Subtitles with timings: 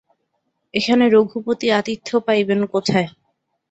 [0.73, 3.07] এখানে রঘুপতি আতিথ্য পাইবেন কোথায়।